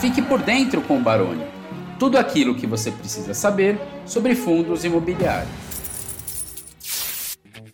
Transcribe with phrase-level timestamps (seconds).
[0.00, 1.44] Fique por dentro com o Baroni.
[1.98, 5.50] Tudo aquilo que você precisa saber sobre fundos imobiliários.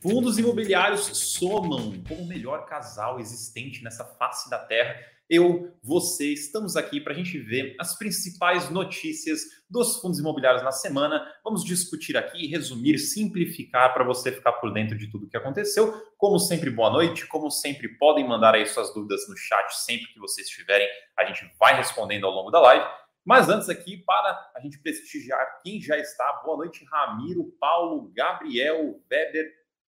[0.01, 4.95] Fundos imobiliários somam como o melhor casal existente nessa face da Terra
[5.33, 9.41] eu, você, estamos aqui para a gente ver as principais notícias
[9.73, 11.27] dos fundos imobiliários na semana.
[11.43, 15.93] Vamos discutir aqui, resumir, simplificar para você ficar por dentro de tudo que aconteceu.
[16.19, 17.27] Como sempre, boa noite.
[17.27, 20.87] Como sempre, podem mandar aí suas dúvidas no chat sempre que vocês tiverem.
[21.19, 22.85] A gente vai respondendo ao longo da live.
[23.25, 29.01] Mas antes aqui, para a gente prestigiar quem já está, boa noite, Ramiro, Paulo, Gabriel,
[29.11, 29.51] Weber,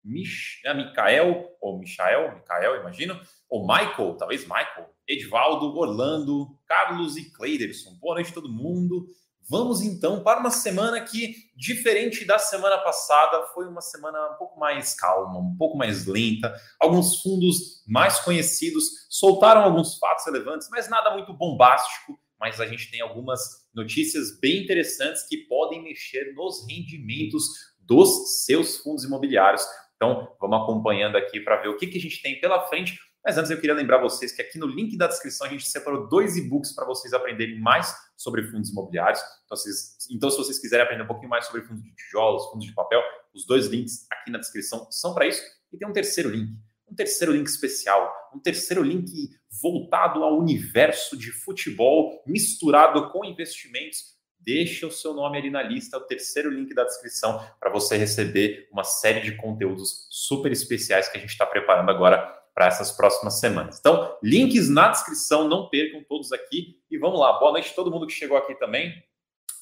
[0.04, 7.98] Mich Michael, ou Michael, Michael, imagino, ou Michael, talvez Michael, Edvaldo, Orlando, Carlos e Cleiderson.
[8.00, 9.08] Boa noite todo mundo.
[9.48, 14.60] Vamos então para uma semana que, diferente da semana passada, foi uma semana um pouco
[14.60, 16.54] mais calma, um pouco mais lenta.
[16.80, 22.20] Alguns fundos mais conhecidos soltaram alguns fatos relevantes, mas nada muito bombástico.
[22.40, 23.40] Mas a gente tem algumas
[23.74, 27.44] notícias bem interessantes que podem mexer nos rendimentos
[27.80, 29.64] dos seus fundos imobiliários.
[29.96, 32.98] Então, vamos acompanhando aqui para ver o que, que a gente tem pela frente.
[33.26, 36.08] Mas antes eu queria lembrar vocês que aqui no link da descrição a gente separou
[36.08, 39.20] dois e-books para vocês aprenderem mais sobre fundos imobiliários.
[39.46, 42.68] Então, vocês, então, se vocês quiserem aprender um pouquinho mais sobre fundos de tijolos, fundos
[42.68, 43.02] de papel,
[43.34, 45.42] os dois links aqui na descrição são para isso.
[45.74, 46.56] E tem um terceiro link,
[46.88, 54.16] um terceiro link especial, um terceiro link voltado ao universo de futebol misturado com investimentos
[54.46, 58.70] deixa o seu nome ali na lista, o terceiro link da descrição, para você receber
[58.72, 63.38] uma série de conteúdos super especiais que a gente está preparando agora para essas próximas
[63.42, 63.78] semanas.
[63.78, 66.82] Então, links na descrição, não percam todos aqui.
[66.90, 68.92] E vamos lá, boa noite a todo mundo que chegou aqui também.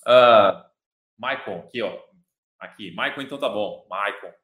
[0.06, 0.64] Uh,
[1.18, 2.00] Michael, aqui, ó.
[2.60, 3.88] Aqui, Michael, então tá bom.
[3.90, 4.36] Michael.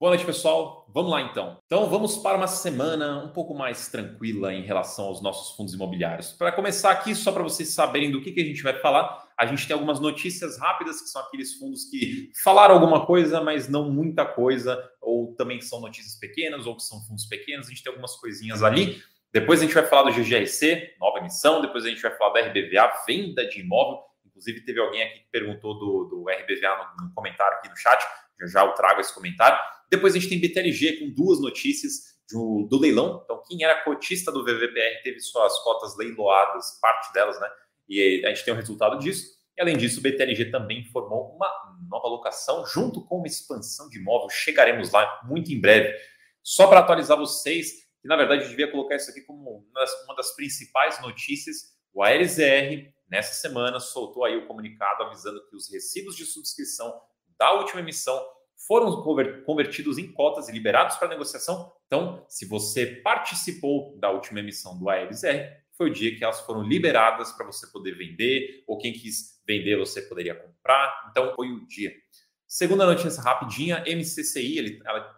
[0.00, 0.90] Boa noite, pessoal.
[0.92, 1.56] Vamos lá então.
[1.66, 6.32] Então, vamos para uma semana um pouco mais tranquila em relação aos nossos fundos imobiliários.
[6.32, 9.46] Para começar aqui, só para vocês saberem do que, que a gente vai falar, a
[9.46, 13.88] gente tem algumas notícias rápidas, que são aqueles fundos que falaram alguma coisa, mas não
[13.88, 17.68] muita coisa, ou também são notícias pequenas, ou que são fundos pequenos.
[17.68, 19.00] A gente tem algumas coisinhas ali.
[19.32, 21.62] Depois a gente vai falar do GGRC, nova emissão.
[21.62, 24.00] Depois a gente vai falar da RBVA, venda de imóvel.
[24.26, 28.04] Inclusive, teve alguém aqui que perguntou do, do RBVA no, no comentário aqui no chat.
[28.40, 29.58] Já já eu trago esse comentário.
[29.90, 33.20] Depois a gente tem BTLG com duas notícias do, do leilão.
[33.24, 37.48] Então, quem era cotista do VVPR teve suas cotas leiloadas, parte delas, né?
[37.88, 39.34] E a gente tem o resultado disso.
[39.56, 41.48] E além disso, o BTLG também informou uma
[41.88, 44.28] nova locação junto com uma expansão de imóvel.
[44.30, 45.94] Chegaremos lá muito em breve.
[46.42, 49.66] Só para atualizar vocês, que na verdade eu devia colocar isso aqui como
[50.04, 55.70] uma das principais notícias, o ALZR, nessa semana, soltou aí o comunicado avisando que os
[55.70, 56.92] recibos de subscrição
[57.44, 58.18] da última emissão
[58.66, 59.02] foram
[59.44, 61.70] convertidos em cotas e liberados para negociação.
[61.86, 66.62] Então, se você participou da última emissão do ALZR, foi o dia que elas foram
[66.62, 71.08] liberadas para você poder vender, ou quem quis vender você poderia comprar.
[71.10, 71.92] Então foi o dia.
[72.46, 75.14] Segunda notícia rapidinha, MCCI, ele, ela,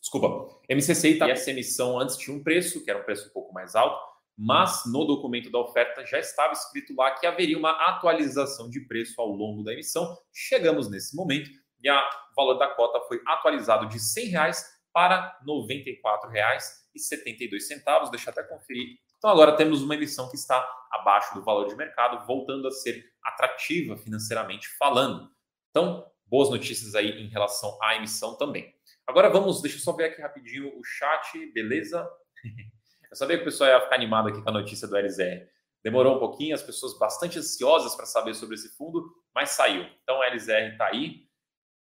[0.00, 3.54] desculpa, MCCI tá essa emissão antes tinha um preço, que era um preço um pouco
[3.54, 4.00] mais alto,
[4.38, 9.20] mas no documento da oferta já estava escrito lá que haveria uma atualização de preço
[9.20, 10.16] ao longo da emissão.
[10.32, 11.50] Chegamos nesse momento
[11.82, 12.00] e o
[12.36, 18.10] valor da cota foi atualizado de 100 reais para R$ 94,72.
[18.10, 21.74] Deixa eu até conferir então agora temos uma emissão que está abaixo do valor de
[21.74, 25.28] mercado, voltando a ser atrativa financeiramente falando.
[25.70, 28.72] Então, boas notícias aí em relação à emissão também.
[29.06, 32.08] Agora vamos, deixa eu só ver aqui rapidinho o chat, beleza?
[33.10, 35.46] Eu sabia que o pessoal ia ficar animado aqui com a notícia do LZR.
[35.82, 39.04] Demorou um pouquinho, as pessoas bastante ansiosas para saber sobre esse fundo,
[39.34, 39.84] mas saiu.
[40.02, 41.26] Então, o LZR está aí.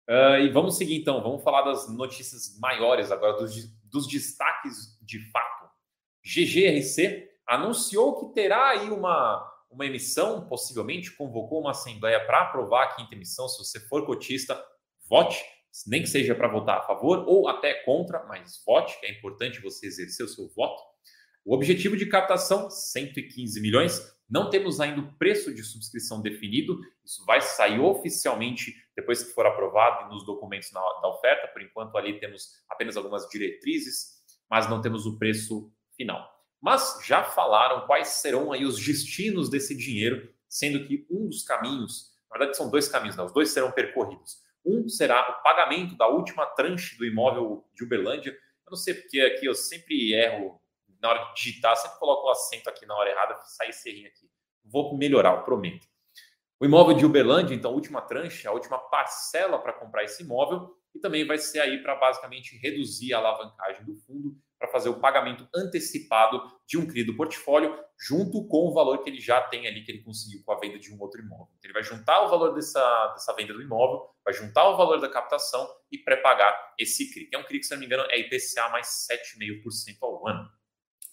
[0.09, 5.19] Uh, e vamos seguir então, vamos falar das notícias maiores agora, dos, dos destaques de
[5.31, 5.57] fato
[6.27, 12.95] GGRC anunciou que terá aí uma, uma emissão, possivelmente convocou uma assembleia para aprovar a
[12.95, 13.47] quinta emissão.
[13.47, 14.61] Se você for cotista,
[15.07, 15.41] vote,
[15.85, 19.61] nem que seja para votar a favor ou até contra, mas vote, que é importante
[19.61, 20.83] você exercer o seu voto.
[21.47, 24.13] O objetivo de captação, 115 milhões.
[24.29, 26.77] Não temos ainda o preço de subscrição definido.
[27.05, 31.47] Isso vai sair oficialmente depois que for aprovado nos documentos da oferta.
[31.47, 36.29] Por enquanto, ali temos apenas algumas diretrizes, mas não temos o preço final.
[36.61, 42.11] Mas já falaram quais serão aí os destinos desse dinheiro, sendo que um dos caminhos,
[42.29, 43.23] na verdade são dois caminhos, né?
[43.23, 44.35] os dois serão percorridos.
[44.65, 48.31] Um será o pagamento da última tranche do imóvel de Uberlândia.
[48.31, 50.59] Eu não sei porque aqui eu sempre erro
[51.01, 54.29] na hora de digitar, sempre coloco o acento aqui na hora errada, sai serrinho aqui.
[54.63, 55.87] Vou melhorar, prometo.
[56.59, 60.75] O imóvel de Uberlândia, então, a última tranche, a última parcela para comprar esse imóvel,
[60.95, 64.99] e também vai ser aí para basicamente reduzir a alavancagem do fundo para fazer o
[64.99, 69.67] pagamento antecipado de um CRI do portfólio, junto com o valor que ele já tem
[69.67, 71.53] ali, que ele conseguiu com a venda de um outro imóvel.
[71.57, 74.99] Então, ele vai juntar o valor dessa, dessa venda do imóvel, vai juntar o valor
[74.99, 78.03] da captação e pré-pagar esse CRI, que é um CRI que, se não me engano,
[78.09, 80.49] é IPCA mais 7,5% ao ano.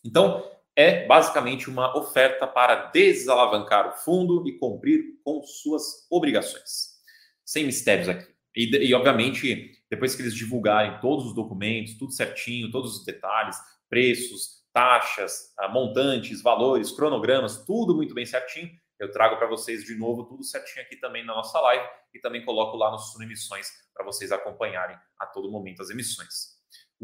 [0.04, 6.94] Então, é basicamente uma oferta para desalavancar o fundo e cumprir com suas obrigações.
[7.44, 8.34] Sem mistérios aqui.
[8.56, 13.56] E, e, obviamente, depois que eles divulgarem todos os documentos, tudo certinho, todos os detalhes,
[13.88, 19.94] preços, taxas, ah, montantes, valores, cronogramas, tudo muito bem certinho, eu trago para vocês de
[19.96, 23.68] novo tudo certinho aqui também na nossa live e também coloco lá no Suno Emissões
[23.92, 26.53] para vocês acompanharem a todo momento as emissões.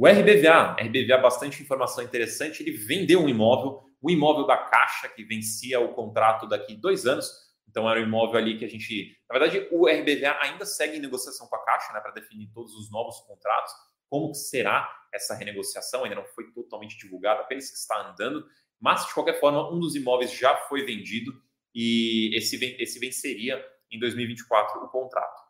[0.01, 5.23] O RBVA, RBVA, bastante informação interessante, ele vendeu um imóvel, o imóvel da Caixa, que
[5.23, 7.31] vencia o contrato daqui dois anos,
[7.69, 9.15] então era um imóvel ali que a gente.
[9.29, 12.75] Na verdade, o RBVA ainda segue em negociação com a Caixa, né, para definir todos
[12.77, 13.75] os novos contratos.
[14.09, 16.05] Como será essa renegociação?
[16.05, 18.47] Ainda não foi totalmente divulgada, apenas que está andando.
[18.81, 21.31] Mas, de qualquer forma, um dos imóveis já foi vendido
[21.75, 25.43] e esse, esse venceria em 2024 o contrato.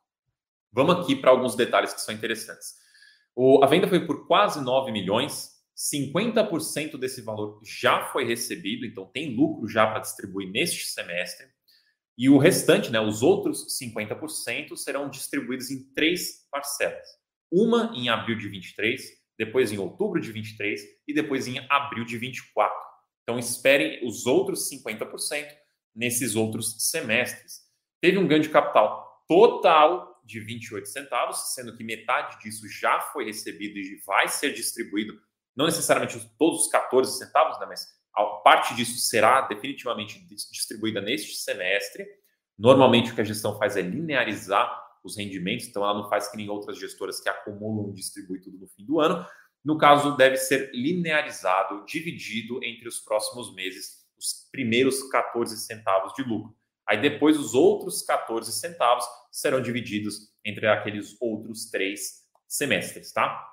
[0.72, 2.79] Vamos aqui para alguns detalhes que são interessantes.
[3.42, 5.58] O, a venda foi por quase 9 milhões.
[5.74, 11.46] 50% desse valor já foi recebido, então tem lucro já para distribuir neste semestre.
[12.18, 17.06] E o restante, né, os outros 50%, serão distribuídos em três parcelas.
[17.50, 19.02] Uma em abril de 23,
[19.38, 20.78] depois em outubro de 23
[21.08, 22.76] e depois em abril de 24.
[23.22, 25.48] Então esperem os outros 50%
[25.96, 27.60] nesses outros semestres.
[28.02, 33.24] Teve um ganho de capital total de 28 centavos, sendo que metade disso já foi
[33.24, 35.20] recebido e vai ser distribuído,
[35.56, 37.86] não necessariamente todos os 14 centavos, né, mas
[38.42, 42.06] parte disso será definitivamente distribuída neste semestre.
[42.58, 46.36] Normalmente, o que a gestão faz é linearizar os rendimentos, então ela não faz que
[46.36, 49.24] nem outras gestoras que acumulam e distribuem tudo no fim do ano.
[49.64, 56.22] No caso, deve ser linearizado, dividido entre os próximos meses, os primeiros 14 centavos de
[56.22, 56.54] lucro.
[56.90, 63.46] Aí depois, os outros 14 centavos serão divididos entre aqueles outros três semestres, tá?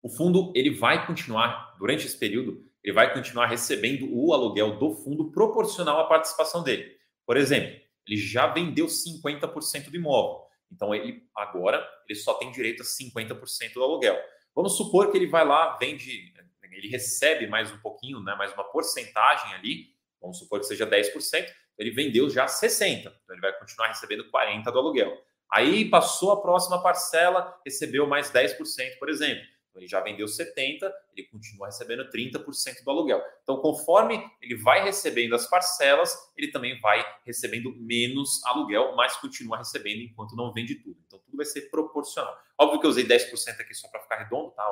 [0.00, 4.94] O fundo ele vai continuar durante esse período ele vai continuar recebendo o aluguel do
[4.94, 6.96] fundo proporcional à participação dele.
[7.26, 10.46] Por exemplo, ele já vendeu 50% do imóvel.
[10.72, 14.18] Então, ele agora ele só tem direito a 50% do aluguel.
[14.54, 16.32] Vamos supor que ele vai lá, vende,
[16.72, 19.88] ele recebe mais um pouquinho, né, mais uma porcentagem ali,
[20.20, 21.46] vamos supor que seja 10%,
[21.78, 22.98] ele vendeu já 60%.
[22.98, 25.16] Então, ele vai continuar recebendo 40% do aluguel.
[25.50, 29.44] Aí passou a próxima parcela, recebeu mais 10%, por exemplo
[29.78, 33.22] ele já vendeu 70, ele continua recebendo 30% do aluguel.
[33.42, 39.58] Então, conforme ele vai recebendo as parcelas, ele também vai recebendo menos aluguel, mas continua
[39.58, 40.98] recebendo enquanto não vende tudo.
[41.06, 42.36] Então, tudo vai ser proporcional.
[42.58, 44.64] Óbvio que eu usei 10% aqui só para ficar redondo, tá?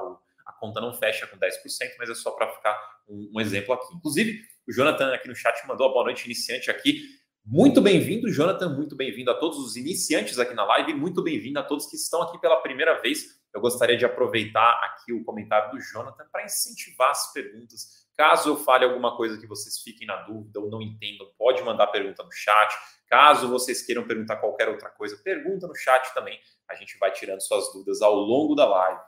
[0.47, 1.51] A conta não fecha com 10%,
[1.99, 2.77] mas é só para ficar
[3.09, 3.95] um exemplo aqui.
[3.95, 7.03] Inclusive, o Jonathan aqui no chat mandou boa noite iniciante aqui.
[7.45, 8.69] Muito bem-vindo, Jonathan.
[8.71, 10.95] Muito bem-vindo a todos os iniciantes aqui na live.
[10.95, 15.15] Muito bem-vindo a todos que estão aqui pela primeira vez eu gostaria de aproveitar aqui
[15.15, 18.07] o comentário do Jonathan para incentivar as perguntas.
[18.15, 21.87] Caso eu fale alguma coisa que vocês fiquem na dúvida ou não entendam, pode mandar
[21.87, 22.77] pergunta no chat.
[23.07, 26.39] Caso vocês queiram perguntar qualquer outra coisa, pergunta no chat também.
[26.69, 29.01] A gente vai tirando suas dúvidas ao longo da live.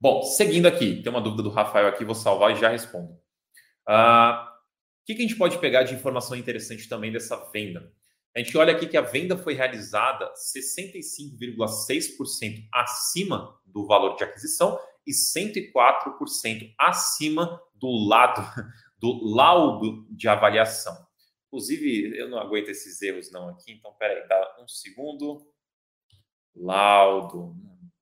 [0.00, 3.16] Bom, seguindo aqui, tem uma dúvida do Rafael aqui, vou salvar e já respondo.
[3.88, 4.52] Uh,
[5.02, 7.92] o que, que a gente pode pegar de informação interessante também dessa venda?
[8.34, 14.80] A gente olha aqui que a venda foi realizada 65,6% acima do valor de aquisição
[15.06, 18.42] e 104% acima do lado
[18.96, 20.96] do laudo de avaliação.
[21.48, 25.44] Inclusive, eu não aguento esses erros não aqui, então peraí, dá um segundo.
[26.54, 27.56] Laudo,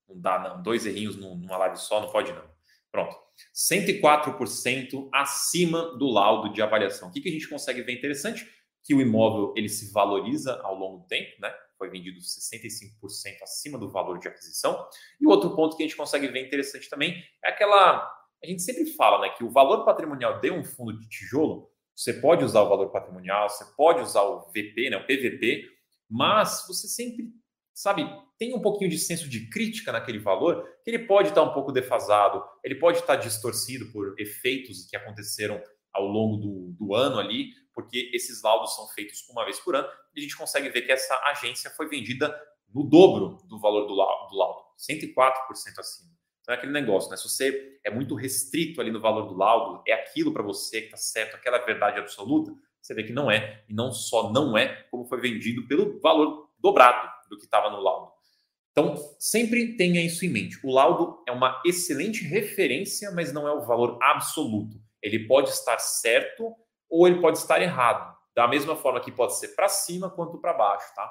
[0.06, 2.49] não dá não, dois errinhos numa live só, não pode não.
[2.90, 3.16] Pronto.
[3.54, 7.08] 104% acima do laudo de avaliação.
[7.08, 8.46] O que, que a gente consegue ver interessante?
[8.82, 11.52] que o imóvel ele se valoriza ao longo do tempo, né?
[11.76, 14.86] Foi vendido 65% acima do valor de aquisição.
[15.20, 18.10] E outro ponto que a gente consegue ver interessante também é aquela.
[18.42, 22.14] A gente sempre fala né, que o valor patrimonial de um fundo de tijolo, você
[22.14, 25.66] pode usar o valor patrimonial, você pode usar o VP, né, o PVP,
[26.08, 27.28] mas você sempre,
[27.74, 28.02] sabe,
[28.40, 31.70] tem um pouquinho de senso de crítica naquele valor, que ele pode estar um pouco
[31.70, 37.50] defasado, ele pode estar distorcido por efeitos que aconteceram ao longo do, do ano ali,
[37.74, 40.90] porque esses laudos são feitos uma vez por ano, e a gente consegue ver que
[40.90, 42.34] essa agência foi vendida
[42.74, 46.10] no dobro do valor do laudo, do laudo 104% acima.
[46.40, 47.18] Então é aquele negócio, né?
[47.18, 50.86] Se você é muito restrito ali no valor do laudo, é aquilo para você que
[50.86, 54.84] está certo, aquela verdade absoluta, você vê que não é, e não só não é,
[54.90, 58.19] como foi vendido pelo valor dobrado do que estava no laudo.
[58.72, 60.58] Então, sempre tenha isso em mente.
[60.64, 64.80] O laudo é uma excelente referência, mas não é o valor absoluto.
[65.02, 66.54] Ele pode estar certo
[66.88, 68.16] ou ele pode estar errado.
[68.34, 71.10] Da mesma forma que pode ser para cima quanto para baixo, tá?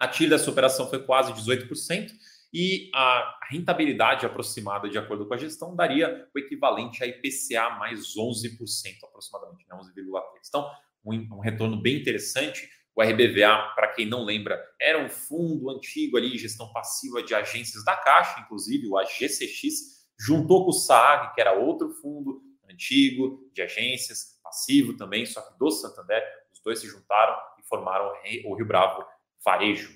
[0.00, 2.10] A TIR dessa operação foi quase 18%
[2.52, 8.14] e a rentabilidade aproximada, de acordo com a gestão, daria o equivalente a IPCA mais
[8.16, 8.58] 11%
[9.04, 9.76] aproximadamente, né?
[9.76, 10.22] 11,3%.
[10.48, 10.70] Então,
[11.04, 12.68] um, um retorno bem interessante.
[12.96, 17.84] O RBVA, para quem não lembra, era um fundo antigo ali, gestão passiva de agências
[17.84, 23.62] da Caixa, inclusive o AGCX, juntou com o SAG, que era outro fundo antigo de
[23.62, 26.22] agências, passivo também, só que do Santander,
[26.52, 28.12] os dois se juntaram e formaram
[28.44, 29.04] o Rio Bravo
[29.44, 29.92] Varejo.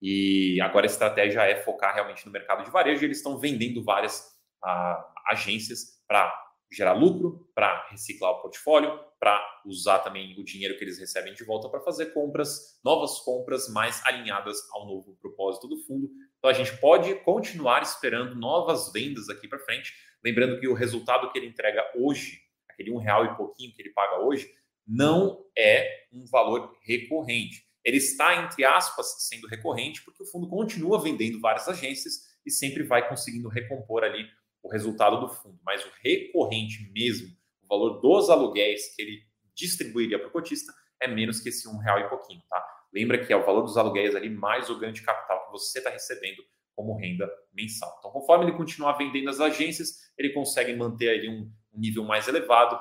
[0.00, 3.84] E agora a estratégia é focar realmente no mercado de varejo e eles estão vendendo
[3.84, 6.41] várias ah, agências para
[6.72, 11.44] gerar lucro, para reciclar o portfólio, para usar também o dinheiro que eles recebem de
[11.44, 16.10] volta para fazer compras, novas compras mais alinhadas ao novo propósito do fundo.
[16.38, 19.92] Então a gente pode continuar esperando novas vendas aqui para frente,
[20.24, 23.90] lembrando que o resultado que ele entrega hoje, aquele um real e pouquinho que ele
[23.90, 24.50] paga hoje,
[24.86, 27.64] não é um valor recorrente.
[27.84, 32.82] Ele está, entre aspas, sendo recorrente, porque o fundo continua vendendo várias agências e sempre
[32.82, 34.26] vai conseguindo recompor ali
[34.62, 37.28] o resultado do fundo, mas o recorrente mesmo,
[37.62, 39.22] o valor dos aluguéis que ele
[39.54, 42.64] distribuiria para o cotista é menos que esse um real e pouquinho, tá?
[42.92, 45.78] Lembra que é o valor dos aluguéis ali mais o ganho de capital que você
[45.78, 46.42] está recebendo
[46.74, 47.94] como renda mensal.
[47.98, 52.28] Então, conforme ele continuar vendendo as agências, ele consegue manter ali um, um nível mais
[52.28, 52.78] elevado.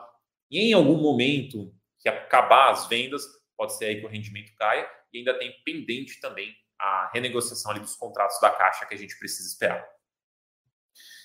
[0.50, 3.24] E em algum momento que acabar as vendas,
[3.58, 4.90] pode ser aí que o rendimento caia.
[5.14, 9.18] E ainda tem pendente também a renegociação ali dos contratos da Caixa que a gente
[9.20, 9.86] precisa esperar.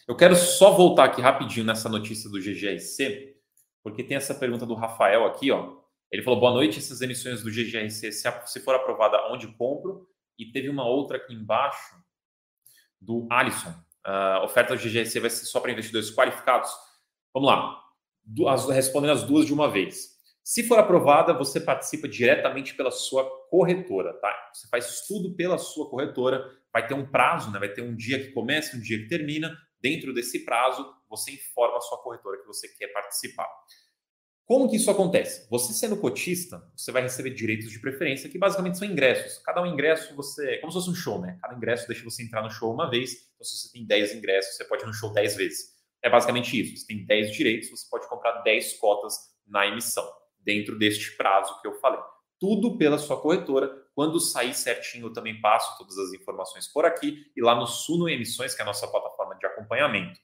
[0.09, 3.37] Eu quero só voltar aqui rapidinho nessa notícia do GGRC,
[3.83, 5.79] porque tem essa pergunta do Rafael aqui, ó.
[6.13, 10.09] Ele falou: boa noite, essas emissões do GGRC, se for aprovada, onde compro?
[10.39, 11.97] E teve uma outra aqui embaixo
[13.01, 13.75] do Alisson.
[14.07, 16.71] Uh, oferta do GGRC vai ser só para investidores qualificados?
[17.35, 17.83] Vamos lá.
[18.49, 20.17] As, respondendo as duas de uma vez.
[20.45, 24.33] Se for aprovada, você participa diretamente pela sua corretora, tá?
[24.53, 27.59] Você faz tudo pela sua corretora, vai ter um prazo, né?
[27.59, 29.57] Vai ter um dia que começa, um dia que termina.
[29.81, 33.49] Dentro desse prazo, você informa a sua corretora que você quer participar.
[34.47, 35.49] Como que isso acontece?
[35.51, 39.39] Você sendo cotista, você vai receber direitos de preferência, que basicamente são ingressos.
[39.39, 40.59] Cada um ingresso você.
[40.59, 41.37] Como se fosse um show, né?
[41.43, 43.13] Cada ingresso deixa você entrar no show uma vez.
[43.35, 45.75] Então, se você tem 10 ingressos, você pode ir no show 10 vezes.
[46.01, 46.77] É basicamente isso.
[46.77, 51.67] Você tem 10 direitos, você pode comprar 10 cotas na emissão, dentro deste prazo que
[51.67, 52.01] eu falei.
[52.39, 53.86] Tudo pela sua corretora.
[53.97, 58.11] Quando sair certinho, eu também passo todas as informações por aqui e lá no Suno
[58.11, 60.21] Emissões, que é a nossa plataforma de acompanhamento.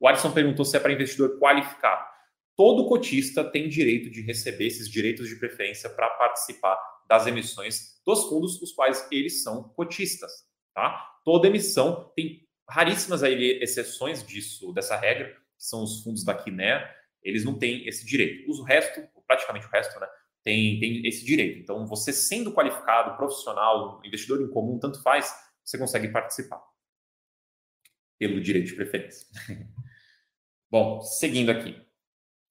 [0.00, 2.04] O Alisson perguntou se é para investidor qualificado.
[2.56, 6.76] Todo cotista tem direito de receber esses direitos de preferência para participar
[7.06, 10.32] das emissões dos fundos, os quais eles são cotistas.
[10.74, 10.90] Tá?
[11.24, 16.92] Toda emissão tem raríssimas aí exceções disso, dessa regra, que são os fundos da Quiné,
[17.22, 18.50] eles não têm esse direito.
[18.50, 20.08] O resto, praticamente o resto, né,
[20.44, 21.60] tem, tem esse direito.
[21.60, 25.32] Então, você sendo qualificado, profissional, investidor em comum, tanto faz,
[25.64, 26.62] você consegue participar
[28.18, 29.26] pelo direito de preferência.
[30.70, 31.76] Bom, seguindo aqui.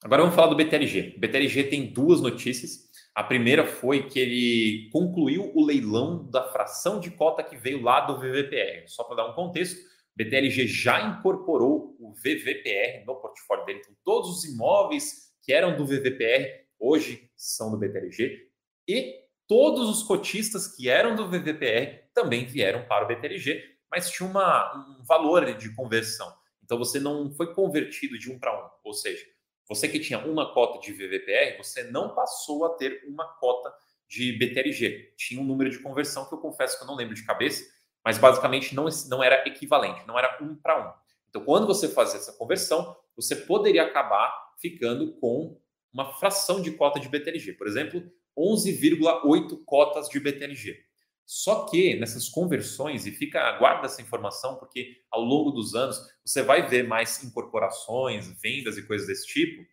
[0.04, 1.16] Agora vamos falar do BTLG.
[1.18, 2.90] O BTLG tem duas notícias.
[3.14, 8.02] A primeira foi que ele concluiu o leilão da fração de cota que veio lá
[8.02, 8.88] do VVPR.
[8.88, 13.80] Só para dar um contexto, o BTLG já incorporou o VVPR no portfólio dele.
[13.82, 18.50] Então, todos os imóveis que eram do VVPR hoje são do BTLG.
[18.88, 24.28] E todos os cotistas que eram do VVPR também vieram para o BTLG, mas tinha
[24.28, 26.34] uma, um valor de conversão.
[26.64, 28.70] Então, você não foi convertido de um para um.
[28.84, 29.26] Ou seja,
[29.68, 33.74] você que tinha uma cota de VVPR, você não passou a ter uma cota
[34.08, 35.14] de BTLG.
[35.18, 37.64] Tinha um número de conversão que eu confesso que eu não lembro de cabeça,
[38.04, 40.94] mas basicamente não, não era equivalente, não era um para um.
[41.30, 45.58] Então, quando você fazia essa conversão, você poderia acabar ficando com
[45.94, 47.54] uma fração de cota de BTLG.
[47.54, 48.04] Por exemplo,
[48.38, 50.92] 11,8 cotas de BTLG.
[51.26, 56.42] Só que nessas conversões, e fica, guarda essa informação, porque ao longo dos anos você
[56.42, 59.66] vai ver mais incorporações, vendas e coisas desse tipo.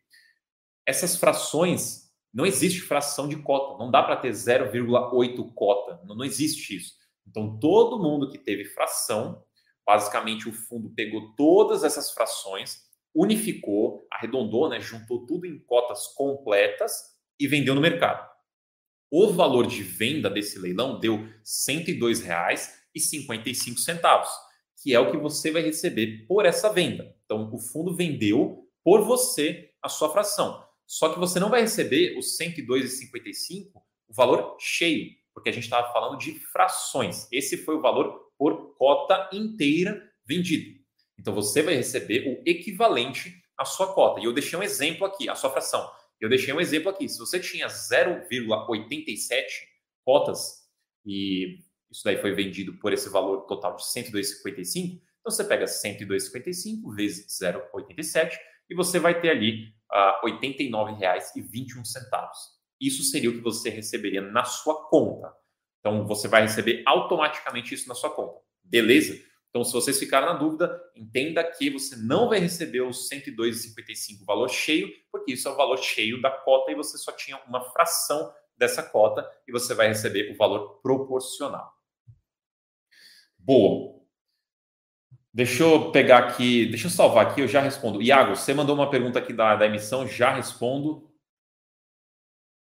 [0.87, 6.25] Essas frações, não existe fração de cota, não dá para ter 0,8 cota, não, não
[6.25, 6.95] existe isso.
[7.27, 9.45] Então, todo mundo que teve fração,
[9.85, 12.88] basicamente o fundo pegou todas essas frações,
[13.19, 18.29] unificou, arredondou, né, juntou tudo em cotas completas e vendeu no mercado.
[19.11, 24.25] O valor de venda desse leilão deu R$ 102,55,
[24.81, 27.13] que é o que você vai receber por essa venda.
[27.25, 30.65] Então, o fundo vendeu por você a sua fração.
[30.87, 35.93] Só que você não vai receber os 102,55 o valor cheio, porque a gente estava
[35.93, 37.27] falando de frações.
[37.31, 40.78] Esse foi o valor por cota inteira vendida.
[41.19, 44.21] Então você vai receber o equivalente à sua cota.
[44.21, 45.91] E eu deixei um exemplo aqui, a sua fração.
[46.21, 47.09] Eu deixei um exemplo aqui.
[47.09, 49.45] Se você tinha 0,87
[50.05, 50.69] cotas
[51.05, 51.59] e
[51.91, 57.27] isso daí foi vendido por esse valor total de 102,55, então você pega 102,55 vezes
[57.41, 58.37] 0,87
[58.71, 61.83] e você vai ter ali uh, R$ 89,21.
[62.81, 65.33] Isso seria o que você receberia na sua conta.
[65.81, 68.41] Então você vai receber automaticamente isso na sua conta.
[68.63, 69.19] Beleza?
[69.51, 74.49] Então, se vocês ficaram na dúvida, entenda que você não vai receber os 102,55 valor
[74.49, 78.33] cheio, porque isso é o valor cheio da cota e você só tinha uma fração
[78.57, 81.73] dessa cota e você vai receber o valor proporcional.
[83.39, 83.99] Boa.
[85.33, 88.03] Deixa eu pegar aqui, deixa eu salvar aqui, eu já respondo.
[88.03, 91.09] Iago, você mandou uma pergunta aqui da, da emissão, já respondo.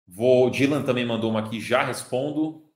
[0.05, 2.66] Vou, Dylan também mandou uma aqui, já respondo.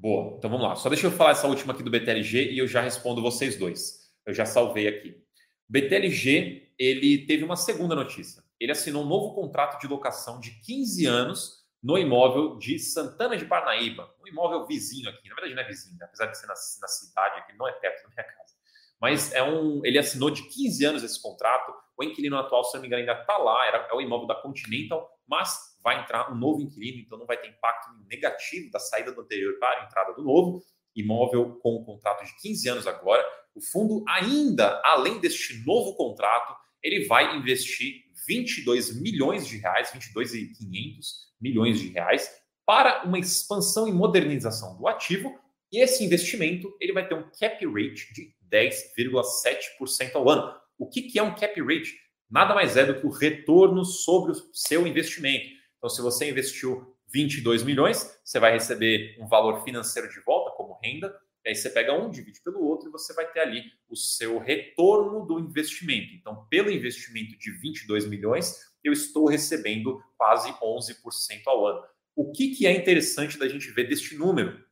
[0.00, 0.74] Boa, então vamos lá.
[0.76, 4.10] Só deixa eu falar essa última aqui do BTLG e eu já respondo vocês dois.
[4.24, 5.10] Eu já salvei aqui.
[5.10, 8.42] O BTLG, ele teve uma segunda notícia.
[8.58, 13.44] Ele assinou um novo contrato de locação de 15 anos no imóvel de Santana de
[13.44, 15.28] Parnaíba, um imóvel vizinho aqui.
[15.28, 16.06] Na verdade, não é vizinho, né?
[16.06, 18.54] apesar de ser na, na cidade aqui, não é perto da minha casa.
[18.98, 21.74] Mas é um, ele assinou de 15 anos esse contrato.
[21.94, 24.34] O inquilino atual, se não me engano, ainda está lá, era, é o imóvel da
[24.36, 29.12] Continental, mas vai entrar um novo inquilino, então não vai ter impacto negativo da saída
[29.12, 30.62] do anterior para a entrada do novo.
[30.94, 33.24] Imóvel com um contrato de 15 anos agora.
[33.54, 41.30] O fundo, ainda além deste novo contrato, ele vai investir 22 milhões de reais, 22,500
[41.40, 42.30] milhões de reais,
[42.66, 45.32] para uma expansão e modernização do ativo.
[45.72, 50.54] E esse investimento ele vai ter um cap rate de 10,7% ao ano.
[50.78, 51.96] O que, que é um cap rate?
[52.30, 55.59] Nada mais é do que o retorno sobre o seu investimento.
[55.80, 60.78] Então, se você investiu 22 milhões, você vai receber um valor financeiro de volta, como
[60.82, 64.38] renda, aí você pega um, divide pelo outro e você vai ter ali o seu
[64.38, 66.12] retorno do investimento.
[66.12, 71.82] Então, pelo investimento de 22 milhões, eu estou recebendo quase 11% ao ano.
[72.14, 74.62] O que, que é interessante da gente ver deste número?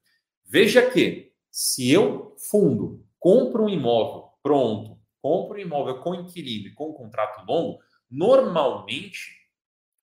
[0.44, 6.74] Veja que se eu, fundo, compro um imóvel pronto, compro um imóvel com inquilino e
[6.74, 9.37] com um contrato longo, normalmente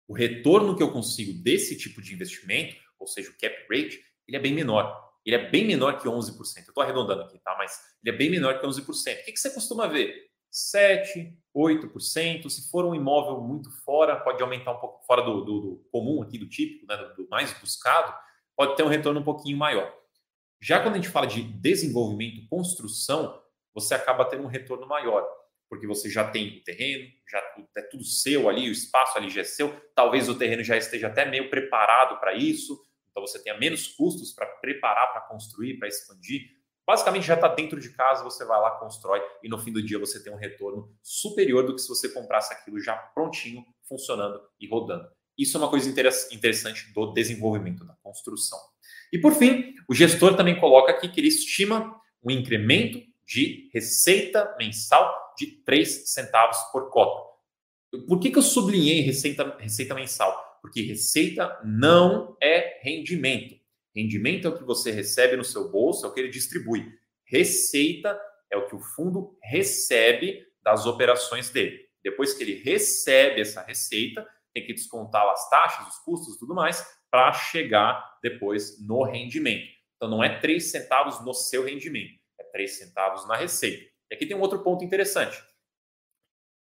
[0.08, 4.38] o retorno que eu consigo desse tipo de investimento, ou seja, o cap rate, ele
[4.38, 5.02] é bem menor.
[5.26, 6.40] Ele é bem menor que 11%.
[6.58, 7.56] Eu estou arredondando aqui, tá?
[7.58, 8.82] Mas ele é bem menor que 11%.
[8.84, 10.30] O que, você costuma ver?
[10.52, 12.50] 7%, 8%.
[12.50, 16.22] Se for um imóvel muito fora, pode aumentar um pouco fora do, do, do comum
[16.22, 16.98] aqui, do típico, né?
[16.98, 18.14] do, do mais buscado,
[18.56, 19.94] pode ter um retorno um pouquinho maior.
[20.62, 23.42] Já quando a gente fala de desenvolvimento, construção,
[23.74, 25.26] você acaba tendo um retorno maior
[25.74, 27.42] porque você já tem o terreno, já
[27.76, 31.08] é tudo seu ali, o espaço ali já é seu, talvez o terreno já esteja
[31.08, 35.88] até meio preparado para isso, então você tenha menos custos para preparar, para construir, para
[35.88, 36.44] expandir.
[36.86, 39.98] Basicamente já está dentro de casa, você vai lá, constrói e no fim do dia
[39.98, 44.68] você tem um retorno superior do que se você comprasse aquilo já prontinho, funcionando e
[44.68, 45.10] rodando.
[45.36, 48.60] Isso é uma coisa interessante do desenvolvimento da construção.
[49.12, 54.56] E por fim, o gestor também coloca aqui que ele estima um incremento de receita
[54.60, 57.34] mensal de 3 centavos por cota.
[58.08, 60.60] Por que, que eu sublinhei receita, receita mensal?
[60.62, 63.56] Porque receita não é rendimento.
[63.96, 66.92] Rendimento é o que você recebe no seu bolso, é o que ele distribui.
[67.26, 68.20] Receita
[68.52, 71.80] é o que o fundo recebe das operações dele.
[72.04, 76.86] Depois que ele recebe essa receita, tem que descontar as taxas, os custos tudo mais,
[77.12, 79.68] para chegar depois no rendimento.
[79.96, 83.93] Então não é 3 centavos no seu rendimento, é 3 centavos na receita.
[84.14, 85.42] Aqui tem um outro ponto interessante.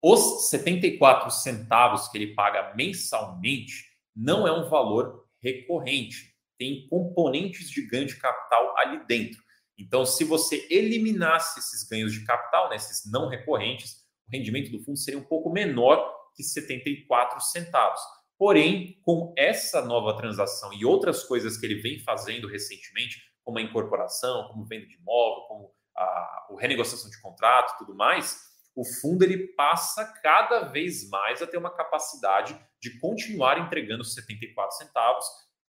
[0.03, 6.35] Os 74 centavos que ele paga mensalmente não é um valor recorrente.
[6.59, 9.40] Tem componentes de ganho de capital ali dentro.
[9.79, 14.83] Então, se você eliminasse esses ganhos de capital, né, esses não recorrentes, o rendimento do
[14.83, 18.01] fundo seria um pouco menor que 74 centavos.
[18.37, 23.62] Porém, com essa nova transação e outras coisas que ele vem fazendo recentemente, como a
[23.62, 29.24] incorporação, como venda de imóvel, como a, a renegociação de contrato tudo mais, o fundo
[29.24, 35.26] ele passa cada vez mais a ter uma capacidade de continuar entregando 74 centavos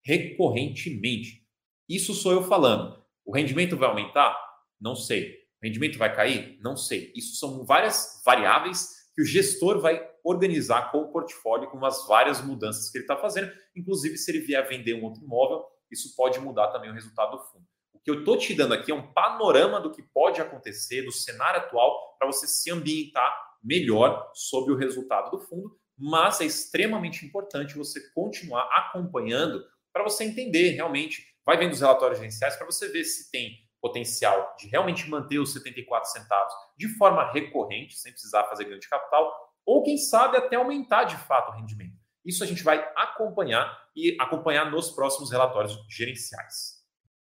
[0.03, 1.45] recorrentemente.
[1.88, 3.03] Isso sou eu falando.
[3.23, 4.35] O rendimento vai aumentar?
[4.81, 5.35] Não sei.
[5.61, 6.59] O rendimento vai cair?
[6.61, 7.11] Não sei.
[7.15, 12.43] Isso são várias variáveis que o gestor vai organizar com o portfólio, com as várias
[12.43, 13.51] mudanças que ele está fazendo.
[13.75, 17.43] Inclusive, se ele vier vender um outro imóvel, isso pode mudar também o resultado do
[17.43, 17.64] fundo
[18.05, 21.59] que eu estou te dando aqui é um panorama do que pode acontecer, do cenário
[21.59, 27.75] atual, para você se ambientar melhor sobre o resultado do fundo, mas é extremamente importante
[27.75, 33.05] você continuar acompanhando para você entender realmente, vai vendo os relatórios gerenciais para você ver
[33.05, 38.65] se tem potencial de realmente manter os 74 centavos de forma recorrente, sem precisar fazer
[38.65, 39.33] grande capital,
[39.65, 41.97] ou quem sabe até aumentar de fato o rendimento.
[42.23, 46.74] Isso a gente vai acompanhar e acompanhar nos próximos relatórios gerenciais.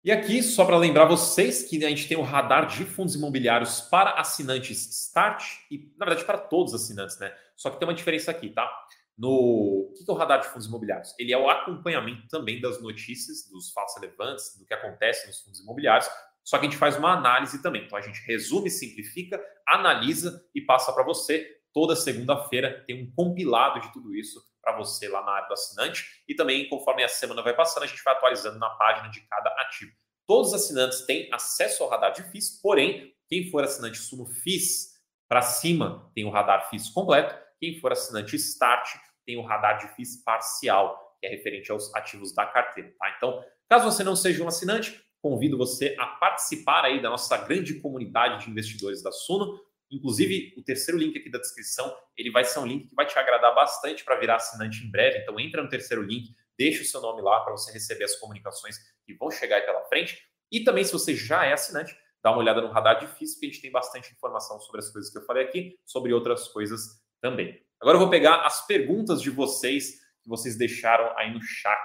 [0.04, 3.82] E aqui, só para lembrar vocês que a gente tem o radar de fundos imobiliários
[3.82, 7.32] para assinantes Start e, na verdade, para todos os assinantes, né?
[7.56, 8.68] Só que tem uma diferença aqui, tá?
[9.16, 11.14] No o que é o radar de fundos imobiliários?
[11.20, 15.60] Ele é o acompanhamento também das notícias, dos fatos relevantes, do que acontece nos fundos
[15.60, 16.08] imobiliários,
[16.42, 17.84] só que a gente faz uma análise também.
[17.84, 21.46] Então a gente resume, simplifica, analisa e passa para você.
[21.72, 26.22] Toda segunda-feira tem um compilado de tudo isso para você lá na área do assinante.
[26.28, 29.50] E também, conforme a semana vai passando, a gente vai atualizando na página de cada
[29.62, 29.92] ativo.
[30.26, 34.92] Todos os assinantes têm acesso ao radar de FIIs, porém, quem for assinante Suno FIIs
[35.28, 37.34] para cima tem o radar FIIs completo.
[37.58, 38.86] Quem for assinante Start
[39.24, 42.92] tem o radar de FIIs parcial, que é referente aos ativos da carteira.
[42.98, 43.14] Tá?
[43.16, 47.80] Então, caso você não seja um assinante, convido você a participar aí da nossa grande
[47.80, 49.58] comunidade de investidores da Suno.
[49.92, 53.18] Inclusive, o terceiro link aqui da descrição, ele vai ser um link que vai te
[53.18, 55.18] agradar bastante para virar assinante em breve.
[55.18, 58.76] Então, entra no terceiro link, deixa o seu nome lá para você receber as comunicações
[59.04, 60.18] que vão chegar aí pela frente.
[60.50, 63.50] E também, se você já é assinante, dá uma olhada no radar difícil, porque a
[63.50, 67.60] gente tem bastante informação sobre as coisas que eu falei aqui, sobre outras coisas também.
[67.80, 71.84] Agora eu vou pegar as perguntas de vocês que vocês deixaram aí no chat.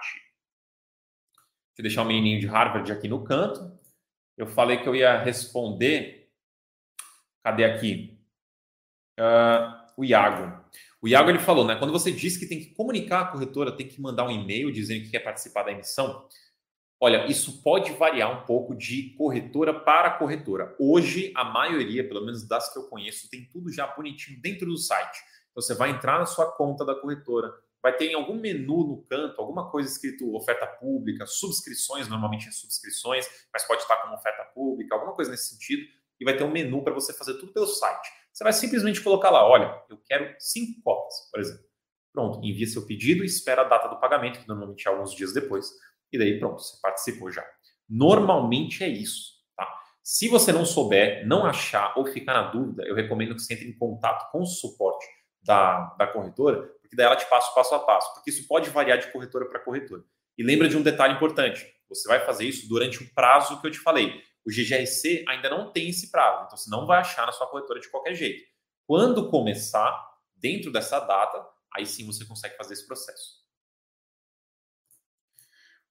[1.76, 3.78] Deixa eu deixar o menininho de Harvard aqui no canto.
[4.38, 6.17] Eu falei que eu ia responder.
[7.48, 8.20] Cadê aqui?
[9.18, 10.62] Uh, o Iago.
[11.02, 11.78] O Iago ele falou, né?
[11.78, 15.06] Quando você diz que tem que comunicar a corretora, tem que mandar um e-mail dizendo
[15.06, 16.28] que quer participar da emissão.
[17.00, 20.76] Olha, isso pode variar um pouco de corretora para corretora.
[20.78, 24.76] Hoje, a maioria, pelo menos das que eu conheço, tem tudo já bonitinho dentro do
[24.76, 25.18] site.
[25.52, 29.04] Então, você vai entrar na sua conta da corretora, vai ter em algum menu no
[29.04, 34.44] canto, alguma coisa escrito oferta pública, subscrições, normalmente é subscrições, mas pode estar como oferta
[34.54, 35.88] pública, alguma coisa nesse sentido,
[36.20, 38.10] e vai ter um menu para você fazer tudo pelo site.
[38.34, 41.66] Você vai simplesmente colocar lá, olha, eu quero cinco cotas, por exemplo.
[42.14, 45.34] Pronto, envia seu pedido e espera a data do pagamento, que normalmente é alguns dias
[45.34, 45.72] depois,
[46.12, 47.46] e daí pronto, você participou já.
[47.90, 49.68] Normalmente é isso, tá?
[50.04, 53.68] Se você não souber, não achar ou ficar na dúvida, eu recomendo que você entre
[53.68, 55.06] em contato com o suporte
[55.42, 58.70] da, da corretora, porque daí ela te passa o passo a passo, porque isso pode
[58.70, 60.04] variar de corretora para corretora.
[60.38, 63.72] E lembra de um detalhe importante: você vai fazer isso durante o prazo que eu
[63.72, 64.22] te falei.
[64.48, 67.82] O GGRC ainda não tem esse prazo, então você não vai achar na sua corretora
[67.82, 68.48] de qualquer jeito.
[68.86, 69.94] Quando começar,
[70.38, 73.46] dentro dessa data, aí sim você consegue fazer esse processo.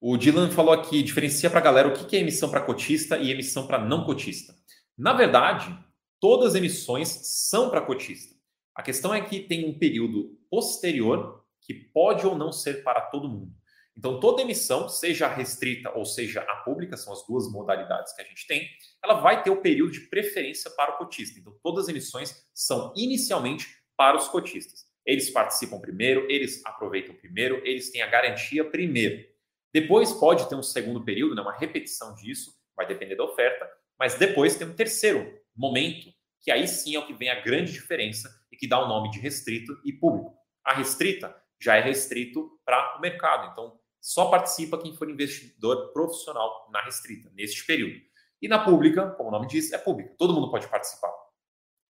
[0.01, 3.31] O Dylan falou aqui, diferencia para a galera o que é emissão para cotista e
[3.31, 4.55] emissão para não cotista.
[4.97, 5.79] Na verdade,
[6.19, 8.35] todas as emissões são para cotista.
[8.75, 13.29] A questão é que tem um período posterior que pode ou não ser para todo
[13.29, 13.53] mundo.
[13.97, 18.25] Então, toda emissão, seja restrita ou seja a pública, são as duas modalidades que a
[18.25, 18.69] gente tem,
[19.03, 21.39] ela vai ter o período de preferência para o cotista.
[21.39, 24.85] Então, todas as emissões são inicialmente para os cotistas.
[25.05, 29.25] Eles participam primeiro, eles aproveitam primeiro, eles têm a garantia primeiro.
[29.73, 33.67] Depois pode ter um segundo período, né, uma repetição disso, vai depender da oferta,
[33.99, 37.73] mas depois tem um terceiro momento, que aí sim é o que vem a grande
[37.73, 40.35] diferença e que dá o nome de restrito e público.
[40.65, 46.69] A restrita já é restrito para o mercado, então só participa quem for investidor profissional
[46.71, 48.01] na restrita, neste período.
[48.41, 51.13] E na pública, como o nome diz, é pública, todo mundo pode participar.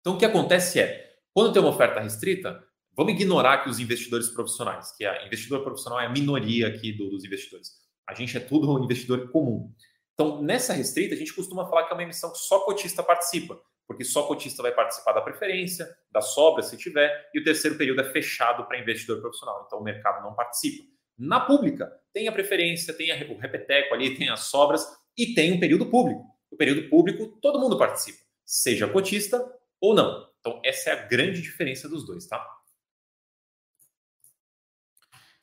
[0.02, 2.64] Então o que acontece é, quando tem uma oferta restrita,
[2.96, 7.10] vamos ignorar que os investidores profissionais, que a investidor profissional é a minoria aqui do,
[7.10, 7.82] dos investidores.
[8.08, 9.74] A gente é tudo um investidor comum.
[10.14, 13.60] Então, nessa restrita, a gente costuma falar que é uma emissão que só cotista participa
[13.88, 18.02] porque só cotista vai participar da preferência, da sobra, se tiver, e o terceiro período
[18.02, 20.84] é fechado para investidor profissional, então o mercado não participa.
[21.18, 24.86] Na pública, tem a preferência, tem o repeteco ali, tem as sobras
[25.18, 26.24] e tem um período público.
[26.52, 29.44] O período público, todo mundo participa, seja cotista
[29.80, 30.28] ou não.
[30.40, 32.46] Então, essa é a grande diferença dos dois, tá?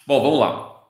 [0.06, 0.80] Bom, vamos lá.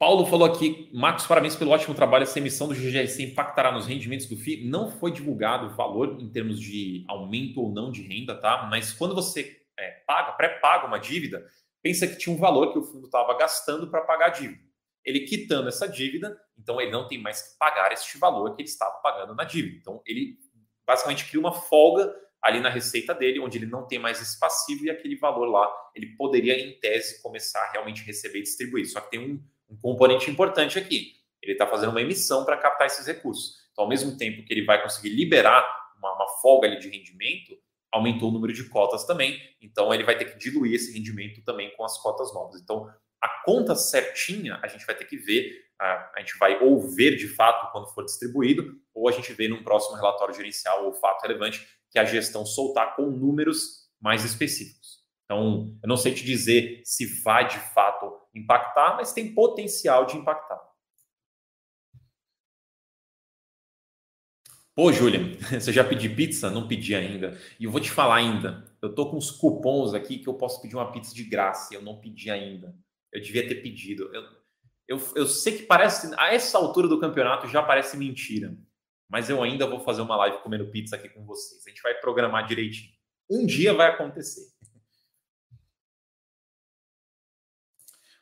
[0.00, 2.22] Paulo falou aqui, Marcos, parabéns pelo ótimo trabalho.
[2.22, 4.66] Essa emissão do GGRC impactará nos rendimentos do FII.
[4.66, 8.66] Não foi divulgado o valor em termos de aumento ou não de renda, tá?
[8.70, 11.46] Mas quando você é, paga, pré-paga uma dívida,
[11.82, 14.62] pensa que tinha um valor que o fundo estava gastando para pagar a dívida.
[15.04, 18.68] Ele quitando essa dívida, então ele não tem mais que pagar este valor que ele
[18.68, 19.78] estava pagando na dívida.
[19.80, 20.38] Então ele
[20.86, 24.84] basicamente cria uma folga ali na receita dele, onde ele não tem mais esse passivo
[24.84, 28.86] e aquele valor lá, ele poderia, em tese, começar a realmente receber e distribuir.
[28.90, 31.14] Só que tem um um componente importante aqui.
[31.40, 33.54] Ele está fazendo uma emissão para captar esses recursos.
[33.72, 35.64] Então, ao mesmo tempo que ele vai conseguir liberar
[35.96, 37.56] uma, uma folga ali de rendimento,
[37.92, 39.38] aumentou o número de cotas também.
[39.60, 42.60] Então, ele vai ter que diluir esse rendimento também com as cotas novas.
[42.60, 42.88] Então,
[43.20, 47.26] a conta certinha a gente vai ter que ver a, gente vai ou ver de
[47.28, 51.66] fato quando for distribuído, ou a gente vê num próximo relatório gerencial ou fato relevante
[51.90, 55.00] que a gestão soltar com números mais específicos.
[55.24, 60.16] Então, eu não sei te dizer se vai de fato impactar, mas tem potencial de
[60.16, 60.60] impactar.
[64.80, 66.48] Pô, Julian, você já pediu pizza?
[66.48, 67.38] Não pedi ainda.
[67.58, 68.64] E eu vou te falar ainda.
[68.80, 71.74] Eu tô com uns cupons aqui que eu posso pedir uma pizza de graça.
[71.74, 72.74] Eu não pedi ainda.
[73.12, 74.10] Eu devia ter pedido.
[74.14, 74.22] Eu,
[74.88, 78.56] eu, eu sei que parece, a essa altura do campeonato já parece mentira.
[79.06, 81.62] Mas eu ainda vou fazer uma live comendo pizza aqui com vocês.
[81.66, 82.88] A gente vai programar direitinho.
[83.30, 84.46] Um dia vai acontecer.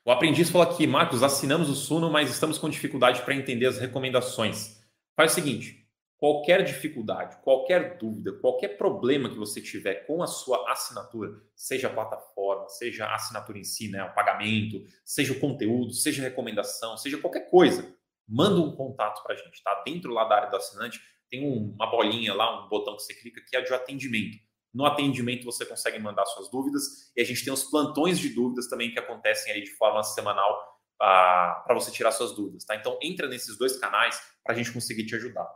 [0.04, 3.78] O aprendiz falou aqui, Marcos, assinamos o Suno, mas estamos com dificuldade para entender as
[3.78, 4.82] recomendações.
[5.14, 5.77] Faz o seguinte:
[6.18, 11.92] qualquer dificuldade, qualquer dúvida, qualquer problema que você tiver com a sua assinatura, seja a
[11.92, 16.96] plataforma, seja a assinatura em si, né, o pagamento, seja o conteúdo, seja a recomendação,
[16.96, 17.96] seja qualquer coisa,
[18.28, 19.82] manda um contato para a gente, tá?
[19.86, 21.00] Dentro lá da área do assinante
[21.30, 24.38] tem uma bolinha lá, um botão que você clica que é de atendimento.
[24.74, 28.68] No atendimento você consegue mandar suas dúvidas e a gente tem os plantões de dúvidas
[28.68, 32.74] também que acontecem aí de forma semanal ah, para você tirar suas dúvidas, tá?
[32.74, 35.48] Então entra nesses dois canais para a gente conseguir te ajudar.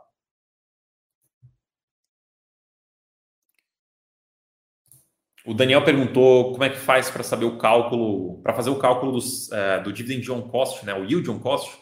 [5.45, 9.11] O Daniel perguntou como é que faz para saber o cálculo, para fazer o cálculo
[9.11, 11.77] dos, é, do dividend on cost, né, o yield on cost.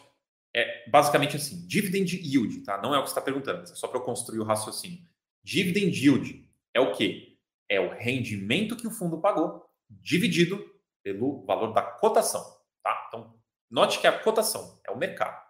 [0.54, 2.80] É basicamente assim, dividend yield, tá?
[2.82, 4.98] Não é o que está perguntando, é só para eu construir o raciocínio.
[5.42, 7.38] Dividend yield é o quê?
[7.68, 10.62] É o rendimento que o fundo pagou dividido
[11.02, 12.42] pelo valor da cotação,
[12.82, 13.06] tá?
[13.08, 13.34] Então,
[13.70, 15.40] note que a cotação é o mercado.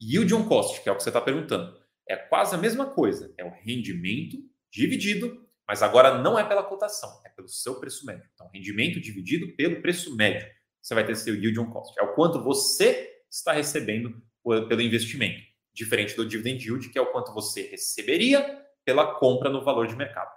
[0.00, 1.76] Yield on cost, que é o que você está perguntando,
[2.08, 3.32] é quase a mesma coisa.
[3.36, 4.36] É o rendimento
[4.70, 8.28] dividido, mas agora não é pela cotação, é pelo seu preço médio.
[8.34, 10.48] Então, rendimento dividido pelo preço médio.
[10.80, 11.98] Você vai ter seu yield on cost.
[11.98, 14.22] É o quanto você está recebendo
[14.68, 15.42] pelo investimento.
[15.74, 19.96] Diferente do dividend yield, que é o quanto você receberia pela compra no valor de
[19.96, 20.30] mercado.